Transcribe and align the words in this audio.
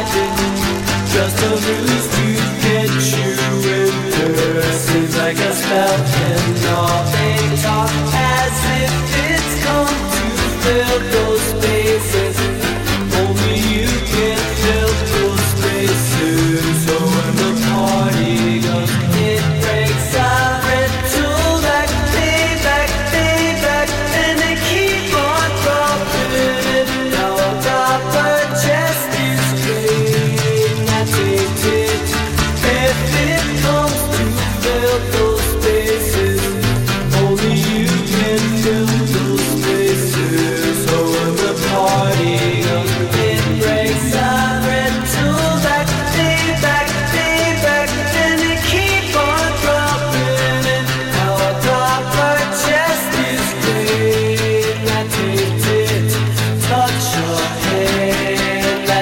magic. 0.00 0.30
Just 1.12 1.42
a 1.42 1.50
ruse 1.50 2.08
to 2.16 2.26
get 2.64 2.90
you 3.12 3.30
in 3.76 4.32
there. 4.32 4.72
Seems 4.72 5.16
like 5.16 5.38
a 5.38 5.52
spell, 5.52 5.94
and 6.26 6.66
all 6.66 7.19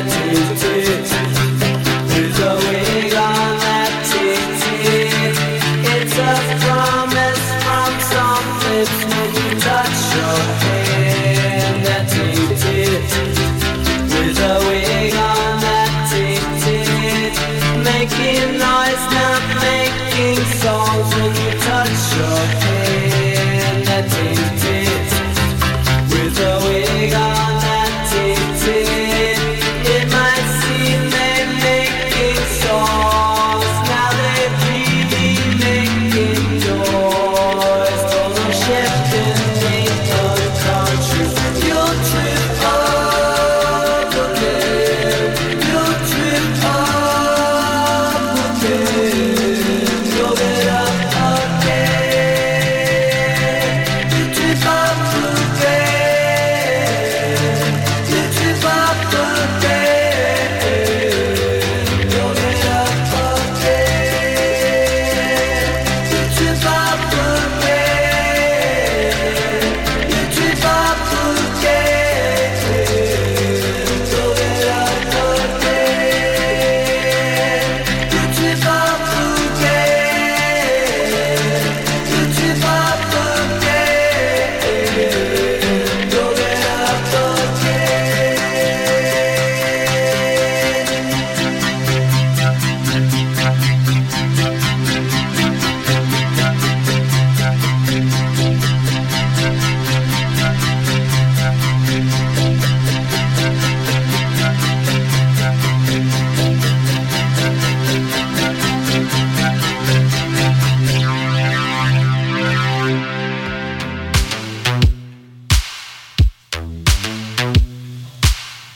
to 0.08 0.67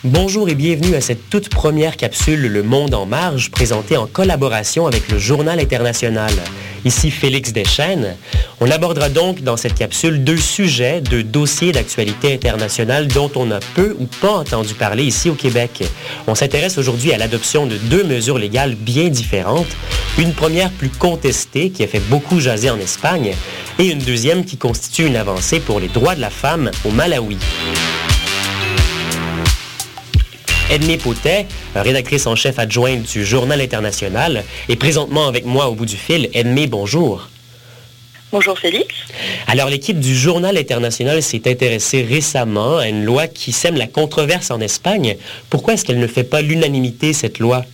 Bonjour 0.05 0.49
et 0.49 0.57
bienvenue 0.57 0.97
à 0.97 1.01
cette 1.01 1.31
toute 1.31 1.49
première 1.49 1.97
capsule 1.97 2.41
Le 2.49 2.65
Monde 2.65 2.93
en 2.93 3.07
marge 3.07 3.53
présentée 3.53 3.97
en 3.97 4.09
collaboration 4.09 4.89
avec 4.89 5.09
le 5.09 5.17
Journal 5.17 5.61
international. 5.61 6.33
Ici 6.85 7.13
Félix 7.13 7.53
Deschênes. 7.53 8.17
On 8.61 8.69
abordera 8.73 9.11
donc 9.11 9.43
dans 9.43 9.57
cette 9.57 9.77
capsule 9.77 10.25
deux 10.25 10.39
sujets, 10.39 11.01
deux 11.01 11.23
dossiers 11.23 11.71
d'actualité 11.71 12.35
internationale 12.35 13.07
dont 13.07 13.31
on 13.37 13.53
a 13.53 13.61
peu 13.77 13.95
ou 13.97 14.07
pas 14.21 14.33
entendu 14.33 14.75
parler 14.75 15.05
ici 15.05 15.31
au 15.31 15.35
Québec. 15.35 15.85
On 16.27 16.35
s'intéresse 16.35 16.79
aujourd'hui 16.79 17.13
à 17.13 17.19
l'adoption 17.19 17.67
de 17.67 17.77
deux 17.77 18.03
mesures 18.03 18.39
légales 18.39 18.75
bien 18.75 19.09
différentes. 19.09 19.71
Une 20.19 20.33
première 20.33 20.73
plus 20.73 20.91
contestée 20.91 21.71
qui 21.71 21.85
a 21.85 21.87
fait 21.87 22.03
beaucoup 22.11 22.41
jaser 22.41 22.71
en 22.71 22.79
Espagne 22.81 23.35
et 23.79 23.87
une 23.87 24.01
deuxième 24.01 24.45
qui 24.45 24.57
constitue 24.57 25.07
une 25.07 25.15
avancée 25.15 25.61
pour 25.61 25.79
les 25.79 25.87
droits 25.87 26.17
de 26.17 26.21
la 26.21 26.31
femme 26.31 26.73
au 26.85 26.91
Malawi. 26.91 27.39
Edmé 30.73 30.97
Potet, 30.97 31.47
rédactrice 31.75 32.27
en 32.27 32.35
chef 32.35 32.59
adjointe 32.59 33.03
du 33.03 33.27
Journal 33.27 33.61
international, 33.61 34.43
est 34.71 34.77
présentement 34.77 35.27
avec 35.27 35.45
moi 35.45 35.69
au 35.69 35.75
bout 35.75 35.85
du 35.85 35.99
fil. 35.99 36.31
Edmé, 36.33 36.67
bonjour. 36.67 37.29
Bonjour 38.33 38.59
Félix. 38.59 38.95
Alors, 39.49 39.69
l'équipe 39.69 40.01
du 40.01 40.17
Journal 40.17 40.57
international 40.57 41.23
s'est 41.23 41.43
intéressée 41.47 42.03
récemment 42.03 42.79
à 42.79 42.89
une 42.89 43.05
loi 43.05 43.27
qui 43.27 43.53
sème 43.53 43.77
la 43.77 43.87
controverse 43.87 44.51
en 44.51 44.63
Espagne. 44.63 45.19
Pourquoi 45.51 45.75
est-ce 45.75 45.85
qu'elle 45.85 46.01
ne 46.01 46.07
fait 46.07 46.25
pas 46.25 46.41
l'unanimité, 46.41 47.13
cette 47.13 47.39
loi? 47.39 47.67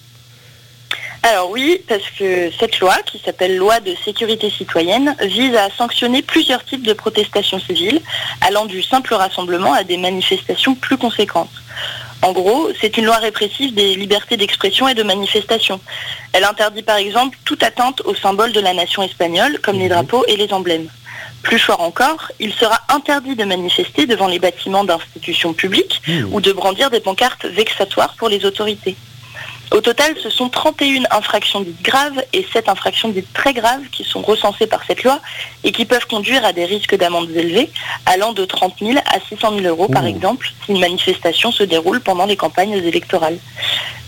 Alors 1.22 1.52
oui, 1.52 1.80
parce 1.86 2.10
que 2.18 2.50
cette 2.58 2.80
loi, 2.80 2.96
qui 3.06 3.20
s'appelle 3.24 3.56
loi 3.56 3.78
de 3.78 3.94
sécurité 4.04 4.50
citoyenne, 4.50 5.14
vise 5.22 5.54
à 5.54 5.70
sanctionner 5.70 6.22
plusieurs 6.22 6.64
types 6.64 6.84
de 6.84 6.94
protestations 6.94 7.60
civiles, 7.60 8.00
allant 8.40 8.66
du 8.66 8.82
simple 8.82 9.14
rassemblement 9.14 9.72
à 9.72 9.84
des 9.84 9.98
manifestations 9.98 10.74
plus 10.74 10.96
conséquentes. 10.96 11.50
En 12.22 12.32
gros, 12.32 12.70
c'est 12.80 12.96
une 12.96 13.04
loi 13.04 13.16
répressive 13.16 13.74
des 13.74 13.94
libertés 13.94 14.36
d'expression 14.36 14.88
et 14.88 14.94
de 14.94 15.02
manifestation. 15.02 15.80
Elle 16.32 16.44
interdit 16.44 16.82
par 16.82 16.96
exemple 16.96 17.38
toute 17.44 17.62
atteinte 17.62 18.00
aux 18.04 18.14
symboles 18.14 18.52
de 18.52 18.60
la 18.60 18.74
nation 18.74 19.02
espagnole, 19.02 19.60
comme 19.60 19.78
les 19.78 19.88
drapeaux 19.88 20.24
et 20.26 20.36
les 20.36 20.52
emblèmes. 20.52 20.88
Plus 21.42 21.58
fort 21.60 21.80
encore, 21.80 22.32
il 22.40 22.52
sera 22.52 22.80
interdit 22.88 23.36
de 23.36 23.44
manifester 23.44 24.06
devant 24.06 24.26
les 24.26 24.40
bâtiments 24.40 24.84
d'institutions 24.84 25.52
publiques 25.52 26.02
ou 26.32 26.40
de 26.40 26.52
brandir 26.52 26.90
des 26.90 27.00
pancartes 27.00 27.46
vexatoires 27.46 28.14
pour 28.18 28.28
les 28.28 28.44
autorités. 28.44 28.96
Au 29.72 29.80
total, 29.80 30.14
ce 30.22 30.30
sont 30.30 30.48
31 30.48 31.02
infractions 31.10 31.60
dites 31.60 31.82
graves 31.82 32.22
et 32.32 32.46
7 32.52 32.68
infractions 32.68 33.10
dites 33.10 33.32
très 33.34 33.52
graves 33.52 33.82
qui 33.92 34.02
sont 34.02 34.22
recensées 34.22 34.66
par 34.66 34.82
cette 34.86 35.02
loi 35.02 35.20
et 35.62 35.72
qui 35.72 35.84
peuvent 35.84 36.06
conduire 36.06 36.44
à 36.44 36.52
des 36.52 36.64
risques 36.64 36.96
d'amendes 36.96 37.30
élevés, 37.30 37.70
allant 38.06 38.32
de 38.32 38.44
30 38.44 38.76
000 38.80 38.98
à 38.98 39.20
600 39.28 39.56
000 39.56 39.66
euros 39.66 39.88
par 39.88 40.06
exemple, 40.06 40.50
si 40.64 40.72
une 40.72 40.80
manifestation 40.80 41.52
se 41.52 41.62
déroule 41.64 42.00
pendant 42.00 42.24
les 42.24 42.36
campagnes 42.36 42.72
électorales. 42.72 43.38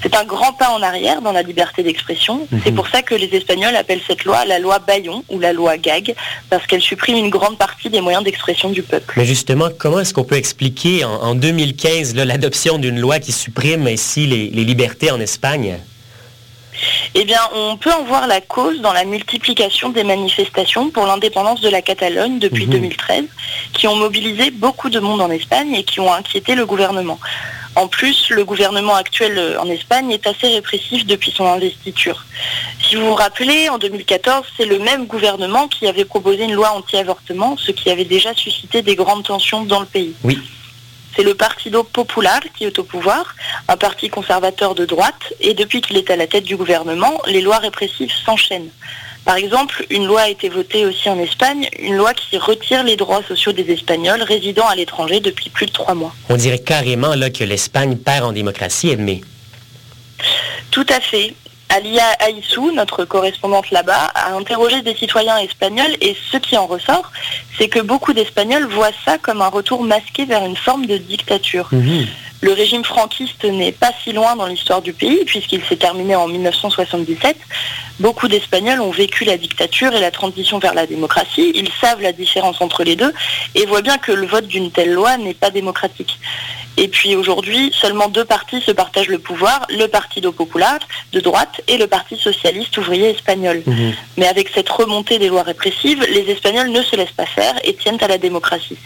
C'est 0.02 0.16
un 0.16 0.24
grand 0.24 0.54
pas 0.54 0.70
en 0.70 0.82
arrière 0.82 1.20
dans 1.20 1.32
la 1.32 1.42
liberté 1.42 1.82
d'expression. 1.82 2.48
C'est 2.64 2.72
pour 2.72 2.88
ça 2.88 3.02
que 3.02 3.14
les 3.14 3.28
Espagnols 3.36 3.76
appellent 3.76 4.00
cette 4.06 4.24
loi 4.24 4.46
la 4.46 4.58
loi 4.58 4.78
Bayon 4.78 5.24
ou 5.28 5.38
la 5.38 5.52
loi 5.52 5.76
Gag, 5.76 6.14
parce 6.48 6.66
qu'elle 6.66 6.80
supprime 6.80 7.16
une 7.16 7.28
grande 7.28 7.58
partie 7.58 7.90
des 7.90 8.00
moyens 8.00 8.24
d'expression 8.24 8.70
du 8.70 8.82
peuple. 8.82 9.12
Mais 9.18 9.26
justement, 9.26 9.68
comment 9.76 10.00
est-ce 10.00 10.14
qu'on 10.14 10.24
peut 10.24 10.36
expliquer 10.36 11.04
en, 11.04 11.10
en 11.10 11.34
2015 11.34 12.14
là, 12.14 12.24
l'adoption 12.24 12.78
d'une 12.78 12.98
loi 12.98 13.18
qui 13.18 13.32
supprime 13.32 13.86
ainsi 13.86 14.26
les, 14.26 14.48
les 14.48 14.64
libertés 14.64 15.10
en 15.10 15.20
Espagne? 15.20 15.49
Eh 17.14 17.24
bien, 17.24 17.40
on 17.54 17.76
peut 17.76 17.92
en 17.92 18.04
voir 18.04 18.26
la 18.26 18.40
cause 18.40 18.80
dans 18.80 18.92
la 18.92 19.04
multiplication 19.04 19.90
des 19.90 20.04
manifestations 20.04 20.90
pour 20.90 21.06
l'indépendance 21.06 21.60
de 21.60 21.68
la 21.68 21.82
Catalogne 21.82 22.38
depuis 22.38 22.66
2013, 22.66 23.24
qui 23.72 23.88
ont 23.88 23.96
mobilisé 23.96 24.50
beaucoup 24.50 24.90
de 24.90 25.00
monde 25.00 25.20
en 25.20 25.30
Espagne 25.30 25.74
et 25.74 25.82
qui 25.82 26.00
ont 26.00 26.12
inquiété 26.12 26.54
le 26.54 26.66
gouvernement. 26.66 27.18
En 27.76 27.86
plus, 27.86 28.30
le 28.30 28.44
gouvernement 28.44 28.94
actuel 28.94 29.38
euh, 29.38 29.60
en 29.60 29.68
Espagne 29.68 30.10
est 30.10 30.26
assez 30.26 30.48
répressif 30.48 31.06
depuis 31.06 31.30
son 31.30 31.46
investiture. 31.46 32.24
Si 32.82 32.96
vous 32.96 33.06
vous 33.06 33.14
rappelez, 33.14 33.68
en 33.68 33.78
2014, 33.78 34.44
c'est 34.56 34.64
le 34.64 34.80
même 34.80 35.06
gouvernement 35.06 35.68
qui 35.68 35.86
avait 35.86 36.04
proposé 36.04 36.44
une 36.44 36.54
loi 36.54 36.72
anti-avortement, 36.72 37.56
ce 37.56 37.70
qui 37.70 37.88
avait 37.90 38.04
déjà 38.04 38.34
suscité 38.34 38.82
des 38.82 38.96
grandes 38.96 39.22
tensions 39.22 39.64
dans 39.64 39.80
le 39.80 39.86
pays. 39.86 40.14
Oui. 40.24 40.40
C'est 41.16 41.22
le 41.22 41.34
Partido 41.34 41.82
Popular 41.82 42.40
qui 42.56 42.64
est 42.64 42.78
au 42.78 42.84
pouvoir, 42.84 43.34
un 43.68 43.76
parti 43.76 44.08
conservateur 44.08 44.74
de 44.74 44.84
droite, 44.84 45.34
et 45.40 45.54
depuis 45.54 45.80
qu'il 45.80 45.96
est 45.96 46.10
à 46.10 46.16
la 46.16 46.26
tête 46.26 46.44
du 46.44 46.56
gouvernement, 46.56 47.20
les 47.26 47.40
lois 47.40 47.58
répressives 47.58 48.12
s'enchaînent. 48.24 48.70
Par 49.24 49.36
exemple, 49.36 49.84
une 49.90 50.06
loi 50.06 50.22
a 50.22 50.28
été 50.28 50.48
votée 50.48 50.86
aussi 50.86 51.08
en 51.10 51.18
Espagne, 51.18 51.68
une 51.78 51.96
loi 51.96 52.14
qui 52.14 52.38
retire 52.38 52.82
les 52.82 52.96
droits 52.96 53.22
sociaux 53.22 53.52
des 53.52 53.70
Espagnols 53.70 54.22
résidant 54.22 54.66
à 54.66 54.74
l'étranger 54.74 55.20
depuis 55.20 55.50
plus 55.50 55.66
de 55.66 55.72
trois 55.72 55.94
mois. 55.94 56.14
On 56.28 56.36
dirait 56.36 56.58
carrément 56.58 57.14
là 57.14 57.28
que 57.30 57.44
l'Espagne 57.44 57.96
perd 57.96 58.24
en 58.24 58.32
démocratie, 58.32 58.88
Edmé. 58.88 59.22
Tout 60.70 60.86
à 60.88 61.00
fait. 61.00 61.34
Alia 61.70 62.04
Aissou, 62.28 62.72
notre 62.72 63.04
correspondante 63.04 63.70
là-bas, 63.70 64.10
a 64.14 64.32
interrogé 64.34 64.82
des 64.82 64.94
citoyens 64.94 65.38
espagnols 65.38 65.96
et 66.00 66.16
ce 66.30 66.36
qui 66.36 66.56
en 66.56 66.66
ressort, 66.66 67.10
c'est 67.56 67.68
que 67.68 67.78
beaucoup 67.78 68.12
d'Espagnols 68.12 68.66
voient 68.66 68.90
ça 69.04 69.18
comme 69.18 69.40
un 69.40 69.48
retour 69.48 69.82
masqué 69.84 70.24
vers 70.24 70.44
une 70.44 70.56
forme 70.56 70.86
de 70.86 70.96
dictature. 70.96 71.68
Mhm. 71.70 72.06
Le 72.42 72.52
régime 72.52 72.84
franquiste 72.84 73.44
n'est 73.44 73.72
pas 73.72 73.92
si 74.02 74.12
loin 74.12 74.34
dans 74.34 74.46
l'histoire 74.46 74.80
du 74.80 74.94
pays 74.94 75.24
puisqu'il 75.26 75.62
s'est 75.64 75.76
terminé 75.76 76.16
en 76.16 76.26
1977. 76.26 77.36
Beaucoup 78.00 78.28
d'Espagnols 78.28 78.80
ont 78.80 78.90
vécu 78.90 79.24
la 79.24 79.36
dictature 79.36 79.92
et 79.92 80.00
la 80.00 80.10
transition 80.10 80.58
vers 80.58 80.72
la 80.72 80.86
démocratie. 80.86 81.52
Ils 81.54 81.70
savent 81.80 82.00
la 82.00 82.12
différence 82.12 82.62
entre 82.62 82.82
les 82.82 82.96
deux 82.96 83.12
et 83.54 83.66
voient 83.66 83.82
bien 83.82 83.98
que 83.98 84.12
le 84.12 84.26
vote 84.26 84.46
d'une 84.46 84.70
telle 84.70 84.92
loi 84.92 85.18
n'est 85.18 85.34
pas 85.34 85.50
démocratique. 85.50 86.18
Et 86.76 86.88
puis 86.88 87.14
aujourd'hui, 87.14 87.72
seulement 87.74 88.08
deux 88.08 88.24
partis 88.24 88.60
se 88.60 88.70
partagent 88.70 89.08
le 89.08 89.18
pouvoir, 89.18 89.66
le 89.70 89.86
Partido 89.86 90.32
Popular 90.32 90.78
de 91.12 91.20
droite 91.20 91.60
et 91.68 91.76
le 91.76 91.86
Parti 91.86 92.16
socialiste 92.16 92.76
ouvrier 92.78 93.10
espagnol. 93.10 93.62
Mhm. 93.66 93.92
Mais 94.16 94.26
avec 94.26 94.48
cette 94.54 94.68
remontée 94.68 95.18
des 95.18 95.28
lois 95.28 95.42
répressives, 95.42 96.04
les 96.10 96.30
Espagnols 96.30 96.70
ne 96.70 96.82
se 96.82 96.96
laissent 96.96 97.12
pas 97.12 97.26
faire 97.26 97.54
et 97.64 97.74
tiennent 97.74 98.02
à 98.02 98.08
la 98.08 98.18
démocratie. 98.18 98.78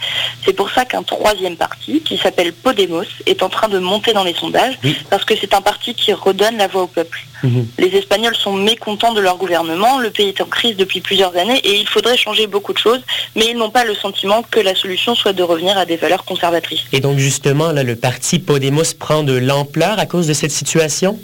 C'est 0.43 0.53
pour 0.53 0.69
ça 0.71 0.85
qu'un 0.85 1.03
troisième 1.03 1.55
parti, 1.55 2.01
qui 2.01 2.17
s'appelle 2.17 2.53
Podemos, 2.53 3.03
est 3.25 3.43
en 3.43 3.49
train 3.49 3.69
de 3.69 3.79
monter 3.79 4.13
dans 4.13 4.23
les 4.23 4.33
sondages, 4.33 4.77
parce 5.09 5.25
que 5.25 5.35
c'est 5.35 5.53
un 5.53 5.61
parti 5.61 5.93
qui 5.93 6.11
redonne 6.13 6.57
la 6.57 6.67
voix 6.67 6.83
au 6.83 6.87
peuple. 6.87 7.25
Mhm. 7.43 7.67
Les 7.77 7.95
Espagnols 7.95 8.35
sont 8.35 8.53
mécontents 8.53 9.13
de 9.13 9.21
leur 9.21 9.37
gouvernement, 9.37 9.99
le 9.99 10.09
pays 10.09 10.29
est 10.29 10.41
en 10.41 10.45
crise 10.45 10.75
depuis 10.75 11.01
plusieurs 11.01 11.35
années 11.37 11.59
et 11.63 11.75
il 11.75 11.87
faudrait 11.87 12.17
changer 12.17 12.47
beaucoup 12.47 12.73
de 12.73 12.77
choses, 12.77 13.01
mais 13.35 13.47
ils 13.49 13.57
n'ont 13.57 13.69
pas 13.69 13.83
le 13.83 13.93
sentiment 13.95 14.43
que 14.43 14.59
la 14.59 14.75
solution 14.75 15.15
soit 15.15 15.33
de 15.33 15.43
revenir 15.43 15.77
à 15.77 15.85
des 15.85 15.97
valeurs 15.97 16.25
conservatrices. 16.25 16.85
Et 16.91 16.99
donc 16.99 17.17
justement, 17.17 17.71
le 17.83 17.95
parti 17.95 18.39
Podemos 18.39 18.93
prend 18.97 19.23
de 19.23 19.33
l'ampleur 19.33 19.99
à 19.99 20.05
cause 20.05 20.27
de 20.27 20.33
cette 20.33 20.51
situation? 20.51 21.19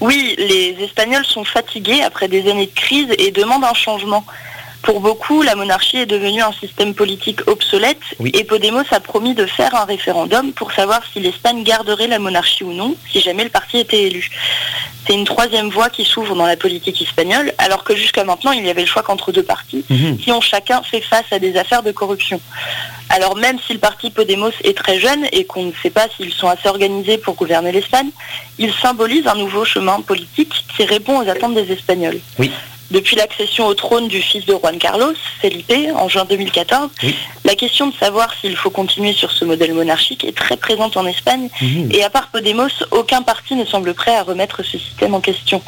Oui, 0.00 0.34
les 0.38 0.76
Espagnols 0.82 1.24
sont 1.24 1.44
fatigués 1.44 2.02
après 2.02 2.28
des 2.28 2.48
années 2.50 2.66
de 2.66 2.74
crise 2.74 3.08
et 3.18 3.30
demandent 3.30 3.64
un 3.64 3.74
changement. 3.74 4.24
Pour 4.82 5.00
beaucoup, 5.00 5.42
la 5.42 5.54
monarchie 5.54 5.98
est 5.98 6.06
devenue 6.06 6.40
un 6.40 6.52
système 6.52 6.94
politique 6.94 7.40
obsolète 7.46 7.98
Oui. 8.20 8.30
et 8.34 8.44
Podemos 8.44 8.84
a 8.90 9.00
promis 9.00 9.34
de 9.34 9.44
faire 9.44 9.74
un 9.74 9.84
référendum 9.84 10.52
pour 10.52 10.72
savoir 10.72 11.02
si 11.12 11.20
l'Espagne 11.20 11.62
garderait 11.64 12.06
la 12.06 12.18
monarchie 12.18 12.64
ou 12.64 12.72
non 12.72 12.94
si 13.10 13.20
jamais 13.20 13.44
le 13.44 13.50
parti 13.50 13.78
était 13.78 14.04
élu. 14.04 14.30
C'est 15.06 15.14
une 15.14 15.24
troisième 15.24 15.68
voie 15.70 15.90
qui 15.90 16.04
s'ouvre 16.04 16.34
dans 16.36 16.46
la 16.46 16.56
politique 16.56 17.00
espagnole, 17.02 17.52
alors 17.58 17.82
que 17.82 17.96
jusqu'à 17.96 18.24
maintenant, 18.24 18.52
il 18.52 18.64
y 18.64 18.70
avait 18.70 18.82
le 18.82 18.86
choix 18.86 19.02
qu'entre 19.02 19.32
deux 19.32 19.42
partis 19.42 19.84
Mhm. 19.90 20.18
qui 20.18 20.32
ont 20.32 20.40
chacun 20.40 20.82
fait 20.82 21.00
face 21.00 21.24
à 21.32 21.38
des 21.38 21.56
affaires 21.56 21.82
de 21.82 21.92
corruption. 21.92 22.40
Alors 23.10 23.36
même 23.36 23.58
si 23.66 23.72
le 23.72 23.78
parti 23.78 24.10
Podemos 24.10 24.52
est 24.64 24.76
très 24.76 25.00
jeune 25.00 25.26
et 25.32 25.44
qu'on 25.44 25.64
ne 25.64 25.72
sait 25.82 25.90
pas 25.90 26.06
s'ils 26.16 26.32
sont 26.32 26.48
assez 26.48 26.68
organisés 26.68 27.18
pour 27.18 27.34
gouverner 27.34 27.72
l'Espagne, 27.72 28.10
il 28.58 28.72
symbolise 28.72 29.26
un 29.26 29.34
nouveau 29.34 29.64
chemin 29.64 30.00
politique 30.02 30.52
qui 30.76 30.84
répond 30.84 31.18
aux 31.22 31.28
attentes 31.28 31.54
des 31.54 31.72
Espagnols. 31.72 32.20
Oui. 32.38 32.50
Depuis 32.90 33.16
l'accession 33.16 33.66
au 33.66 33.74
trône 33.74 34.08
du 34.08 34.22
fils 34.22 34.46
de 34.46 34.54
Juan 34.54 34.78
Carlos, 34.78 35.12
Felipe, 35.42 35.70
en 35.94 36.08
juin 36.08 36.24
2014, 36.24 36.88
Oui. 37.02 37.14
la 37.44 37.54
question 37.54 37.88
de 37.88 37.94
savoir 37.94 38.32
s'il 38.40 38.56
faut 38.56 38.70
continuer 38.70 39.12
sur 39.12 39.30
ce 39.30 39.44
modèle 39.44 39.74
monarchique 39.74 40.24
est 40.24 40.34
très 40.36 40.56
présente 40.56 40.96
en 40.96 41.04
Espagne 41.06 41.50
Mhm. 41.60 41.90
et 41.92 42.02
à 42.02 42.08
part 42.08 42.28
Podemos, 42.28 42.68
aucun 42.90 43.20
parti 43.20 43.54
ne 43.56 43.66
semble 43.66 43.92
prêt 43.92 44.16
à 44.16 44.22
remettre 44.22 44.62
ce 44.62 44.78
système 44.78 45.14
en 45.14 45.20
question. 45.20 45.62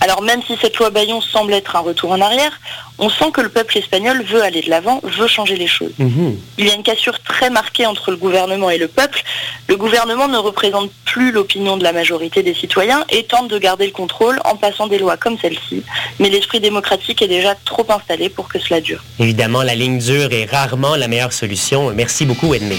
Alors 0.00 0.22
même 0.22 0.40
si 0.46 0.56
cette 0.60 0.76
loi 0.76 0.90
Bayon 0.90 1.20
semble 1.20 1.52
être 1.52 1.76
un 1.76 1.80
retour 1.80 2.12
en 2.12 2.20
arrière, 2.20 2.52
on 2.98 3.08
sent 3.08 3.30
que 3.32 3.40
le 3.40 3.48
peuple 3.48 3.78
espagnol 3.78 4.22
veut 4.24 4.42
aller 4.42 4.60
de 4.60 4.70
l'avant, 4.70 5.00
veut 5.02 5.26
changer 5.26 5.56
les 5.56 5.66
choses. 5.66 5.92
Mhm. 5.98 6.36
Il 6.58 6.66
y 6.66 6.70
a 6.70 6.74
une 6.74 6.82
cassure 6.82 7.20
très 7.20 7.50
marquée 7.50 7.86
entre 7.86 8.10
le 8.10 8.16
gouvernement 8.16 8.70
et 8.70 8.78
le 8.78 8.88
peuple. 8.88 9.22
Le 9.68 9.76
gouvernement 9.76 10.28
ne 10.28 10.38
représente 10.38 10.90
plus 11.04 11.32
l'opinion 11.32 11.76
de 11.76 11.84
la 11.84 11.92
majorité 11.92 12.42
des 12.42 12.54
citoyens 12.54 13.04
et 13.10 13.24
tente 13.24 13.48
de 13.48 13.58
garder 13.58 13.86
le 13.86 13.92
contrôle 13.92 14.40
en 14.44 14.56
passant 14.56 14.86
des 14.86 14.98
lois 14.98 15.16
comme 15.16 15.38
celle-ci. 15.38 15.82
Mais 16.18 16.28
l'esprit 16.28 16.60
démocratique 16.60 17.22
est 17.22 17.28
déjà 17.28 17.54
trop 17.64 17.86
installé 17.88 18.28
pour 18.28 18.48
que 18.48 18.58
cela 18.58 18.80
dure. 18.80 19.02
Évidemment, 19.18 19.62
la 19.62 19.74
ligne 19.74 19.98
dure 19.98 20.32
est 20.32 20.50
rarement 20.50 20.96
la 20.96 21.08
meilleure 21.08 21.32
solution. 21.32 21.92
Merci 21.94 22.26
beaucoup, 22.26 22.54
Edmé. 22.54 22.76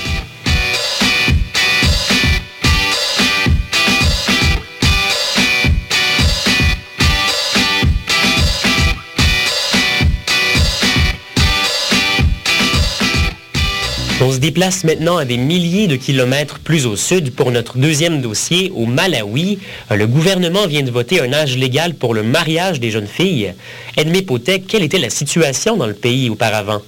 On 14.22 14.34
se 14.34 14.40
déplace 14.40 14.84
maintenant 14.84 15.16
à 15.16 15.24
des 15.24 15.38
milliers 15.38 15.88
de 15.88 15.96
kilomètres 15.96 16.60
plus 16.60 16.86
au 16.86 16.98
sud 16.98 17.34
pour 17.34 17.52
notre 17.52 17.78
deuxième 17.78 18.22
dossier. 18.22 18.70
Au 18.76 18.86
Malawi, 18.86 19.60
le 19.90 20.08
gouvernement 20.08 20.68
vient 20.68 20.82
de 20.82 20.92
voter 20.92 21.22
un 21.22 21.32
âge 21.32 21.56
légal 21.56 21.94
pour 21.94 22.14
le 22.14 22.22
mariage 22.22 22.82
des 22.82 22.92
jeunes 22.92 23.08
filles. 23.08 23.54
Edmé 23.96 24.22
Potet, 24.22 24.60
quelle 24.60 24.84
était 24.84 25.00
la 25.00 25.10
situation 25.10 25.78
dans 25.78 25.88
le 25.88 25.94
pays 25.94 26.30
auparavant? 26.30 26.82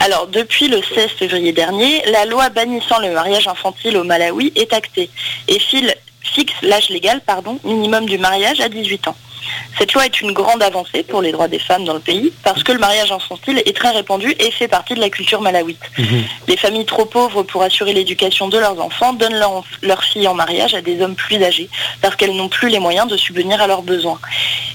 Alors, 0.00 0.26
depuis 0.26 0.68
le 0.68 0.82
16 0.94 1.10
février 1.18 1.52
dernier, 1.52 2.02
la 2.12 2.26
loi 2.26 2.50
bannissant 2.50 2.98
le 3.00 3.14
mariage 3.14 3.48
infantile 3.48 3.96
au 3.96 4.04
Malawi 4.04 4.52
est 4.56 4.74
actée 4.74 5.08
et 5.48 5.58
fixe 5.58 6.52
l'âge 6.60 6.90
légal 6.90 7.22
minimum 7.64 8.04
du 8.04 8.18
mariage 8.18 8.60
à 8.60 8.68
18 8.68 9.08
ans. 9.08 9.16
Cette 9.78 9.92
loi 9.92 10.06
est 10.06 10.20
une 10.20 10.32
grande 10.32 10.62
avancée 10.62 11.02
pour 11.02 11.22
les 11.22 11.32
droits 11.32 11.48
des 11.48 11.58
femmes 11.58 11.84
dans 11.84 11.94
le 11.94 12.00
pays 12.00 12.32
parce 12.42 12.62
que 12.62 12.72
le 12.72 12.78
mariage 12.78 13.12
infantile 13.12 13.62
est 13.64 13.76
très 13.76 13.90
répandu 13.90 14.34
et 14.38 14.50
fait 14.50 14.68
partie 14.68 14.94
de 14.94 15.00
la 15.00 15.10
culture 15.10 15.40
malawite. 15.40 15.80
Les 16.48 16.56
familles 16.56 16.84
trop 16.86 17.04
pauvres 17.06 17.42
pour 17.42 17.62
assurer 17.62 17.92
l'éducation 17.92 18.48
de 18.48 18.58
leurs 18.58 18.80
enfants 18.80 19.12
donnent 19.12 19.38
leur- 19.38 19.64
leurs 19.82 20.02
filles 20.04 20.26
en 20.28 20.34
mariage 20.34 20.74
à 20.74 20.80
des 20.80 21.00
hommes 21.02 21.14
plus 21.14 21.42
âgés 21.42 21.68
parce 22.02 22.16
qu'elles 22.16 22.34
n'ont 22.34 22.48
plus 22.48 22.68
les 22.68 22.78
moyens 22.78 23.06
de 23.08 23.16
subvenir 23.16 23.60
à 23.62 23.66
leurs 23.66 23.82
besoins. 23.82 24.18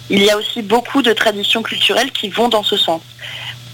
Il 0.10 0.24
y 0.24 0.30
a 0.30 0.38
aussi 0.38 0.62
beaucoup 0.62 1.02
de 1.02 1.14
traditions 1.14 1.64
culturelles 1.64 2.12
qui 2.12 2.30
vont 2.30 2.50
dans 2.50 2.64
ce 2.64 2.78
sens. 2.78 3.02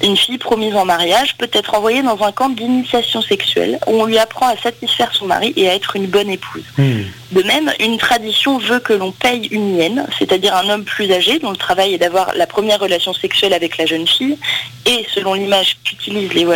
Une 0.01 0.15
fille 0.15 0.37
promise 0.37 0.75
en 0.75 0.85
mariage 0.85 1.35
peut 1.37 1.49
être 1.51 1.75
envoyée 1.75 2.01
dans 2.01 2.21
un 2.23 2.31
camp 2.31 2.49
d'initiation 2.49 3.21
sexuelle 3.21 3.79
où 3.87 4.01
on 4.01 4.05
lui 4.05 4.17
apprend 4.17 4.47
à 4.47 4.55
satisfaire 4.55 5.13
son 5.13 5.25
mari 5.25 5.53
et 5.57 5.69
à 5.69 5.75
être 5.75 5.95
une 5.95 6.07
bonne 6.07 6.29
épouse. 6.29 6.63
Hmm. 6.77 7.01
De 7.31 7.43
même, 7.43 7.71
une 7.79 7.97
tradition 7.97 8.57
veut 8.57 8.79
que 8.79 8.93
l'on 8.93 9.11
paye 9.11 9.47
une 9.51 9.75
hyène, 9.75 10.07
c'est-à-dire 10.17 10.55
un 10.55 10.69
homme 10.69 10.85
plus 10.85 11.11
âgé 11.11 11.39
dont 11.39 11.51
le 11.51 11.57
travail 11.57 11.93
est 11.93 11.97
d'avoir 11.97 12.33
la 12.35 12.47
première 12.47 12.79
relation 12.79 13.13
sexuelle 13.13 13.53
avec 13.53 13.77
la 13.77 13.85
jeune 13.85 14.07
fille 14.07 14.37
et, 14.85 15.05
selon 15.13 15.33
l'image 15.33 15.77
qu'utilisent 15.83 16.33
les, 16.33 16.47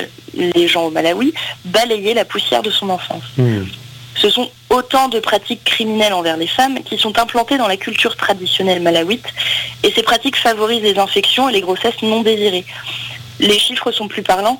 les 0.55 0.67
gens 0.67 0.85
au 0.85 0.89
Malawi, 0.89 1.33
balayer 1.65 2.13
la 2.13 2.25
poussière 2.25 2.61
de 2.61 2.71
son 2.71 2.89
enfance. 2.89 3.23
Hmm. 3.37 3.65
Ce 4.15 4.29
sont 4.29 4.49
autant 4.69 5.07
de 5.07 5.19
pratiques 5.19 5.63
criminelles 5.63 6.13
envers 6.13 6.37
les 6.37 6.47
femmes 6.47 6.81
qui 6.83 6.97
sont 6.97 7.17
implantées 7.19 7.57
dans 7.57 7.67
la 7.67 7.77
culture 7.77 8.15
traditionnelle 8.15 8.81
malawite 8.81 9.25
et 9.83 9.91
ces 9.91 10.03
pratiques 10.03 10.37
favorisent 10.37 10.83
les 10.83 10.97
infections 10.97 11.49
et 11.49 11.53
les 11.53 11.61
grossesses 11.61 12.01
non 12.01 12.21
désirées. 12.21 12.65
Les 13.39 13.57
chiffres 13.59 13.91
sont 13.91 14.07
plus 14.07 14.21
parlants. 14.23 14.59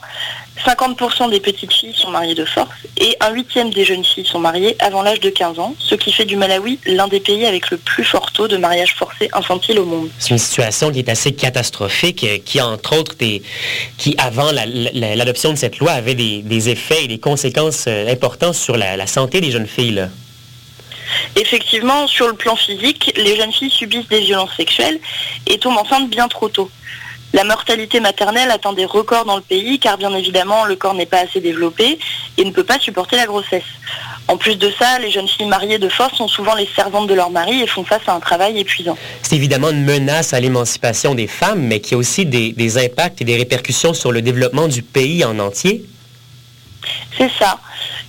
50% 0.66 1.30
des 1.32 1.40
petites 1.40 1.74
filles 1.74 1.94
sont 1.96 2.10
mariées 2.12 2.36
de 2.36 2.46
force 2.46 2.70
et 2.98 3.16
un 3.20 3.32
huitième 3.32 3.72
des 3.72 3.84
jeunes 3.86 4.04
filles 4.04 4.26
sont 4.26 4.40
mariées 4.40 4.76
avant 4.80 5.02
l'âge 5.02 5.20
de 5.20 5.30
15 5.30 5.58
ans, 5.60 5.76
ce 5.80 5.96
qui 5.96 6.12
fait 6.14 6.26
du 6.26 6.36
Malawi 6.36 6.80
l'un 6.86 7.08
des 7.08 7.20
pays 7.20 7.46
avec 7.46 7.72
le 7.72 7.78
plus 7.78 8.04
fort 8.04 8.32
taux 8.32 8.48
de 8.48 8.58
mariage 8.58 8.94
forcé 8.94 9.30
infantile 9.34 9.80
au 9.80 9.86
monde. 9.86 10.10
C'est 10.20 10.30
une 10.30 10.38
situation 10.38 10.92
qui 10.92 11.00
est 11.00 11.10
assez 11.10 11.34
catastrophique, 11.34 12.26
qui 12.46 12.62
entre 12.62 12.98
autres, 12.98 13.16
des- 13.16 13.42
qui 13.98 14.16
avant 14.20 14.52
la- 14.52 14.66
la- 14.68 15.16
l'adoption 15.16 15.52
de 15.52 15.58
cette 15.58 15.80
loi 15.80 15.92
avait 15.92 16.16
des, 16.16 16.42
des 16.44 16.70
effets 16.70 17.06
et 17.06 17.08
des 17.08 17.20
conséquences 17.20 17.86
euh, 17.88 18.08
importantes 18.12 18.56
sur 18.56 18.78
la, 18.78 18.96
la 18.96 19.08
santé 19.08 19.42
des 19.42 19.50
jeunes 19.52 19.68
filles. 19.68 19.92
là. 19.96 20.10
Effectivement, 21.36 22.08
sur 22.08 22.28
le 22.28 22.34
plan 22.34 22.56
physique, 22.56 23.12
les 23.18 23.36
jeunes 23.36 23.52
filles 23.54 23.70
subissent 23.72 24.08
des 24.08 24.20
violences 24.22 24.56
sexuelles 24.56 25.00
et 25.48 25.58
tombent 25.58 25.78
enceintes 25.78 26.10
bien 26.10 26.28
trop 26.28 26.50
tôt. 26.50 26.70
La 27.34 27.44
mortalité 27.44 28.00
maternelle 28.00 28.52
atteint 28.52 28.74
des 28.74 28.86
records 28.86 29.26
dans 29.26 29.36
le 29.36 29.42
pays 29.42 29.80
car 29.80 29.98
bien 29.98 30.14
évidemment 30.14 30.66
le 30.66 30.76
corps 30.76 30.94
n'est 30.94 31.08
pas 31.08 31.22
assez 31.22 31.42
développé 31.42 31.98
et 32.38 32.46
ne 32.46 32.52
peut 32.52 32.64
pas 32.64 32.78
supporter 32.80 33.16
la 33.16 33.26
grossesse. 33.26 33.64
En 34.28 34.38
plus 34.38 34.56
de 34.56 34.72
ça, 34.78 35.00
les 35.00 35.10
jeunes 35.10 35.28
filles 35.28 35.48
mariées 35.48 35.80
de 35.80 35.90
force 35.90 36.16
sont 36.16 36.28
souvent 36.28 36.54
les 36.54 36.70
servantes 36.76 37.08
de 37.08 37.16
leur 37.16 37.32
mari 37.32 37.62
et 37.62 37.68
font 37.68 37.84
face 37.84 38.04
à 38.06 38.14
un 38.14 38.20
travail 38.20 38.60
épuisant. 38.60 38.96
C'est 39.24 39.36
évidemment 39.36 39.72
une 39.72 39.84
menace 39.84 40.34
à 40.34 40.40
l'émancipation 40.40 41.16
des 41.16 41.26
femmes, 41.26 41.62
mais 41.62 41.82
qui 41.82 41.96
a 41.96 41.98
aussi 41.98 42.26
des, 42.28 42.52
des 42.52 42.78
impacts 42.78 43.22
et 43.22 43.26
des 43.26 43.36
répercussions 43.36 43.96
sur 43.96 44.12
le 44.12 44.22
développement 44.22 44.68
du 44.68 44.84
pays 44.84 45.26
en 45.26 45.40
entier. 45.40 45.84
C'est 47.18 47.32
ça. 47.40 47.60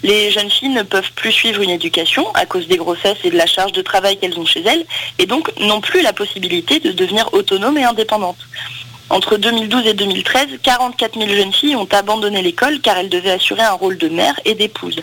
Les 0.03 0.31
jeunes 0.31 0.51
filles 0.51 0.69
ne 0.69 0.83
peuvent 0.83 1.13
plus 1.17 1.33
suivre 1.33 1.63
une 1.63 1.71
éducation 1.71 2.31
à 2.35 2.45
cause 2.45 2.69
des 2.69 2.77
grossesses 2.77 3.19
et 3.25 3.31
de 3.31 3.39
la 3.39 3.47
charge 3.47 3.73
de 3.73 3.81
travail 3.81 4.19
qu'elles 4.19 4.39
ont 4.39 4.45
chez 4.45 4.63
elles, 4.63 4.85
et 5.19 5.25
donc 5.25 5.51
n'ont 5.61 5.81
plus 5.81 6.03
la 6.03 6.13
possibilité 6.13 6.79
de 6.79 6.93
devenir 6.93 7.33
autonomes 7.33 7.79
et 7.79 7.85
indépendantes. 7.85 8.37
Entre 9.11 9.37
2012 9.37 9.87
et 9.87 9.95
2013, 9.95 10.47
44 10.63 11.19
000 11.19 11.31
jeunes 11.31 11.53
filles 11.53 11.77
ont 11.77 11.89
abandonné 11.93 12.41
l'école 12.41 12.81
car 12.81 12.97
elles 12.97 13.11
devaient 13.11 13.33
assurer 13.33 13.63
un 13.63 13.73
rôle 13.73 13.99
de 13.99 14.09
mère 14.09 14.41
et 14.47 14.55
d'épouse. 14.55 14.99